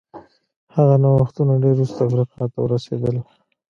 هغه 0.75 0.95
نوښتونه 1.03 1.53
ډېر 1.63 1.75
وروسته 1.77 1.99
افریقا 2.07 2.45
ته 2.53 2.59
ورسېدل. 2.61 3.15